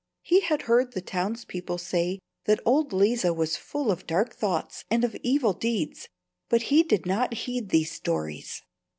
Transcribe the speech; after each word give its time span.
He 0.23 0.39
had 0.39 0.63
heard 0.63 0.93
the 0.93 1.01
townspeople 1.01 1.77
say 1.77 2.17
that 2.45 2.59
old 2.65 2.91
Leeza 2.91 3.35
was 3.35 3.55
full 3.55 3.91
of 3.91 4.07
dark 4.07 4.33
thoughts 4.33 4.83
and 4.89 5.03
of 5.03 5.15
evil 5.21 5.53
deeds, 5.53 6.09
but 6.49 6.63
he 6.73 6.81
did 6.81 7.05
not 7.05 7.35
heed 7.35 7.69
these 7.69 7.91
stories. 7.91 8.63